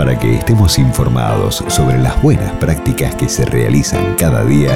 Para 0.00 0.18
que 0.18 0.36
estemos 0.36 0.78
informados 0.78 1.62
sobre 1.68 1.98
las 1.98 2.22
buenas 2.22 2.52
prácticas 2.52 3.14
que 3.16 3.28
se 3.28 3.44
realizan 3.44 4.14
cada 4.14 4.42
día, 4.46 4.72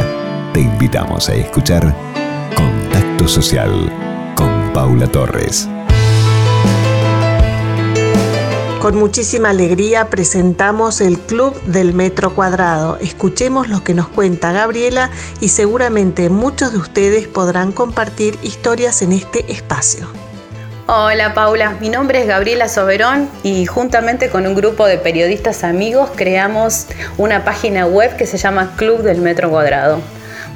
te 0.53 0.61
invitamos 0.61 1.31
a 1.31 1.35
escuchar 1.35 1.97
Contacto 2.55 3.27
Social 3.27 3.91
con 4.37 4.71
Paula 4.75 5.07
Torres. 5.07 5.67
Con 8.83 8.99
muchísima 8.99 9.49
alegría 9.49 10.11
presentamos 10.11 11.01
el 11.01 11.19
Club 11.19 11.59
del 11.63 11.95
Metro 11.95 12.35
Cuadrado. 12.35 12.99
Escuchemos 12.99 13.69
lo 13.69 13.83
que 13.83 13.95
nos 13.95 14.09
cuenta 14.09 14.53
Gabriela 14.53 15.09
y 15.41 15.49
seguramente 15.49 16.29
muchos 16.29 16.73
de 16.73 16.79
ustedes 16.81 17.29
podrán 17.29 17.73
compartir 17.73 18.39
historias 18.43 19.01
en 19.01 19.13
este 19.13 19.51
espacio. 19.51 20.07
Hola 20.87 21.33
Paula, 21.33 21.79
mi 21.81 21.89
nombre 21.89 22.21
es 22.21 22.27
Gabriela 22.27 22.69
Soberón 22.69 23.31
y 23.43 23.65
juntamente 23.65 24.29
con 24.29 24.47
un 24.47 24.55
grupo 24.55 24.85
de 24.85 24.99
periodistas 24.99 25.65
amigos 25.65 26.11
creamos 26.15 26.89
una 27.17 27.43
página 27.43 27.87
web 27.87 28.15
que 28.17 28.27
se 28.27 28.37
llama 28.37 28.75
Club 28.77 29.01
del 29.01 29.23
Metro 29.23 29.49
Cuadrado. 29.49 30.03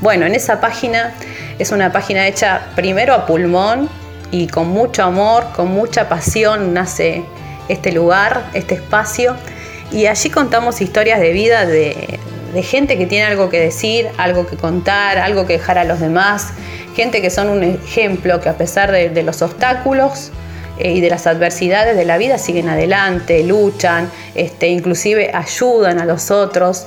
Bueno, 0.03 0.27
en 0.27 0.35
esa 0.35 0.61
página 0.61 1.15
es 1.59 1.73
una 1.73 1.93
página 1.93 2.27
hecha 2.27 2.61
primero 2.77 3.15
a 3.15 3.25
pulmón 3.25 3.89
y 4.31 4.49
con 4.49 4.69
mucho 4.69 5.03
amor, 5.03 5.47
con 5.57 5.69
mucha 5.69 6.11
pasión 6.11 6.75
nace 6.75 7.25
este 7.71 7.91
lugar, 7.91 8.51
este 8.53 8.75
espacio. 8.75 9.35
Y 9.91 10.09
allí 10.09 10.29
contamos 10.29 10.83
historias 10.83 11.21
de 11.21 11.33
vida 11.33 11.65
de, 11.65 12.21
gente 12.63 12.99
que 12.99 13.07
tiene 13.07 13.27
algo 13.27 13.49
que 13.51 13.61
decir, 13.61 14.09
algo 14.17 14.47
que 14.47 14.57
contar, 14.57 15.19
algo 15.19 15.47
que 15.47 15.55
dejar 15.55 15.79
a 15.79 15.85
los 15.85 16.01
demás. 16.01 16.53
Gente 16.95 17.23
que 17.23 17.31
son 17.31 17.49
un 17.49 17.63
ejemplo, 17.63 18.41
que 18.41 18.49
a 18.49 18.57
pesar 18.57 18.91
de, 18.91 19.23
los 19.23 19.43
obstáculos 19.43 20.31
eh, 20.79 20.93
y 20.93 21.01
de 21.01 21.11
las 21.11 21.27
adversidades 21.27 21.97
de 21.97 22.05
la 22.05 22.19
vida 22.19 22.39
siguen 22.39 22.69
adelante, 22.69 23.45
luchan, 23.45 24.11
este, 24.35 24.69
inclusive 24.69 25.31
ayudan 25.35 26.01
a 26.01 26.05
los 26.05 26.31
otros. 26.31 26.87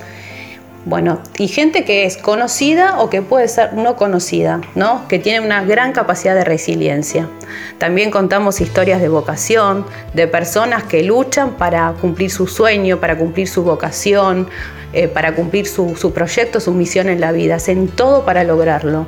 Bueno, 0.83 1.21
y 1.37 1.47
gente 1.47 1.85
que 1.85 2.05
es 2.05 2.17
conocida 2.17 2.99
o 2.99 3.09
que 3.11 3.21
puede 3.21 3.47
ser 3.47 3.73
no 3.73 3.95
conocida, 3.95 4.61
¿no? 4.73 5.07
Que 5.07 5.19
tiene 5.19 5.39
una 5.39 5.63
gran 5.63 5.91
capacidad 5.93 6.33
de 6.33 6.43
resiliencia. 6.43 7.29
También 7.77 8.09
contamos 8.09 8.61
historias 8.61 8.99
de 8.99 9.07
vocación, 9.07 9.85
de 10.15 10.27
personas 10.27 10.83
que 10.83 11.03
luchan 11.03 11.51
para 11.51 11.93
cumplir 12.01 12.31
su 12.31 12.47
sueño, 12.47 12.99
para 12.99 13.15
cumplir 13.15 13.47
su 13.47 13.63
vocación, 13.63 14.49
eh, 14.93 15.07
para 15.07 15.35
cumplir 15.35 15.67
su, 15.67 15.95
su 15.95 16.13
proyecto, 16.13 16.59
su 16.59 16.73
misión 16.73 17.09
en 17.09 17.19
la 17.21 17.31
vida. 17.31 17.55
Hacen 17.55 17.87
todo 17.87 18.25
para 18.25 18.43
lograrlo. 18.43 19.05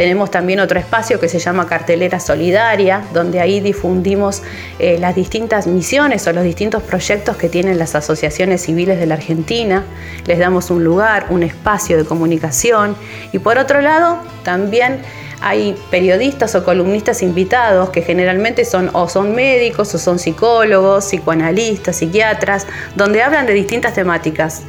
Tenemos 0.00 0.30
también 0.30 0.60
otro 0.60 0.78
espacio 0.78 1.20
que 1.20 1.28
se 1.28 1.38
llama 1.38 1.66
Cartelera 1.66 2.20
Solidaria, 2.20 3.02
donde 3.12 3.38
ahí 3.38 3.60
difundimos 3.60 4.42
eh, 4.78 4.98
las 4.98 5.14
distintas 5.14 5.66
misiones 5.66 6.26
o 6.26 6.32
los 6.32 6.42
distintos 6.42 6.82
proyectos 6.82 7.36
que 7.36 7.50
tienen 7.50 7.78
las 7.78 7.94
asociaciones 7.94 8.62
civiles 8.62 8.98
de 8.98 9.04
la 9.04 9.16
Argentina. 9.16 9.84
Les 10.26 10.38
damos 10.38 10.70
un 10.70 10.84
lugar, 10.84 11.26
un 11.28 11.42
espacio 11.42 11.98
de 11.98 12.06
comunicación. 12.06 12.96
Y 13.32 13.40
por 13.40 13.58
otro 13.58 13.82
lado, 13.82 14.20
también 14.42 15.00
hay 15.42 15.76
periodistas 15.90 16.54
o 16.54 16.64
columnistas 16.64 17.22
invitados 17.22 17.90
que 17.90 18.02
generalmente 18.02 18.64
son 18.64 18.90
o 18.94 19.06
son 19.08 19.34
médicos 19.34 19.94
o 19.94 19.98
son 19.98 20.18
psicólogos, 20.18 21.04
psicoanalistas, 21.04 21.96
psiquiatras, 21.96 22.66
donde 22.94 23.22
hablan 23.22 23.46
de 23.46 23.52
distintas 23.52 23.92
temáticas 23.92 24.62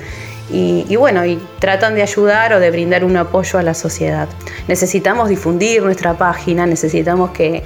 y, 0.51 0.95
bueno, 0.95 1.23
y 1.25 1.39
tratan 1.59 1.93
de 1.95 2.01
ayudar 2.01 2.53
o 2.53 2.59
de 2.59 2.71
brindar 2.71 3.05
un 3.05 3.15
apoyo 3.17 3.59
a 3.59 3.63
la 3.63 3.73
sociedad. 3.73 4.29
Necesitamos 4.67 5.29
difundir 5.29 5.81
nuestra 5.83 6.17
página, 6.17 6.65
necesitamos 6.65 7.31
que, 7.31 7.63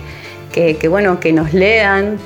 bueno, 0.89 1.19
que 1.19 1.33
nos 1.33 1.53
lean, 1.53 2.17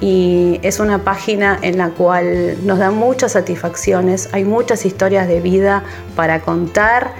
y 0.00 0.60
es 0.62 0.78
una 0.78 0.98
página 0.98 1.58
en 1.60 1.76
la 1.76 1.90
cual 1.90 2.56
nos 2.64 2.78
da 2.78 2.92
muchas 2.92 3.32
satisfacciones, 3.32 4.30
hay 4.32 4.44
muchas 4.44 4.86
historias 4.86 5.26
de 5.26 5.40
vida 5.40 5.82
para 6.14 6.40
contar 6.40 7.12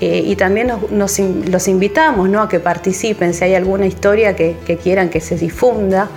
eh, 0.00 0.22
y 0.24 0.36
también 0.36 0.72
nos, 0.90 1.18
los 1.18 1.68
invitamos 1.68 2.28
¿no? 2.30 2.40
a 2.40 2.48
que 2.48 2.60
participen 2.60 3.34
si 3.34 3.44
hay 3.44 3.54
alguna 3.56 3.86
historia 3.86 4.36
que, 4.36 4.56
quieran 4.82 5.10
que 5.10 5.20
se 5.20 5.36
difunda. 5.36 6.08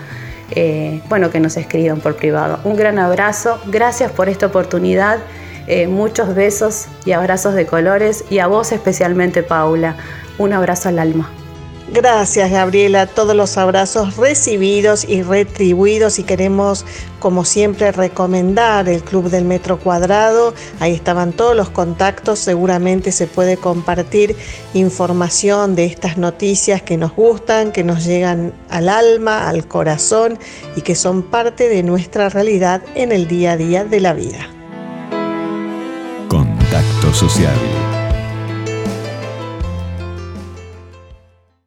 Eh, 0.51 1.01
bueno, 1.09 1.31
que 1.31 1.39
nos 1.39 1.57
escriban 1.57 1.99
por 1.99 2.15
privado. 2.15 2.59
Un 2.63 2.75
gran 2.75 2.99
abrazo, 2.99 3.59
gracias 3.65 4.11
por 4.11 4.29
esta 4.29 4.45
oportunidad 4.45 5.17
eh, 5.67 5.87
muchos 5.87 6.35
besos 6.35 6.85
y 7.05 7.11
abrazos 7.11 7.53
de 7.55 7.65
colores 7.65 8.23
y 8.29 8.39
a 8.39 8.47
vos 8.47 8.71
especialmente 8.71 9.43
Paula, 9.43 9.95
un 10.37 10.53
abrazo 10.53 10.89
al 10.89 10.99
alma. 10.99 11.29
Gracias 11.93 12.49
Gabriela, 12.49 13.05
todos 13.05 13.35
los 13.35 13.59
abrazos 13.59 14.17
recibidos 14.17 15.07
y 15.07 15.21
retribuidos 15.21 16.17
y 16.17 16.23
queremos 16.23 16.83
como 17.19 17.45
siempre 17.45 17.91
recomendar 17.91 18.89
el 18.89 19.03
Club 19.03 19.29
del 19.29 19.45
Metro 19.45 19.79
Cuadrado, 19.79 20.55
ahí 20.79 20.93
estaban 20.93 21.31
todos 21.31 21.55
los 21.55 21.69
contactos, 21.69 22.39
seguramente 22.39 23.11
se 23.11 23.27
puede 23.27 23.57
compartir 23.57 24.35
información 24.73 25.75
de 25.75 25.85
estas 25.85 26.17
noticias 26.17 26.81
que 26.81 26.97
nos 26.97 27.13
gustan, 27.15 27.71
que 27.71 27.83
nos 27.83 28.03
llegan 28.03 28.51
al 28.69 28.89
alma, 28.89 29.47
al 29.47 29.67
corazón 29.67 30.39
y 30.75 30.81
que 30.81 30.95
son 30.95 31.21
parte 31.21 31.69
de 31.69 31.83
nuestra 31.83 32.29
realidad 32.29 32.81
en 32.95 33.11
el 33.11 33.27
día 33.27 33.51
a 33.51 33.57
día 33.57 33.85
de 33.85 33.99
la 33.99 34.13
vida. 34.13 34.54
Contacto 36.75 37.13
Social. 37.13 37.84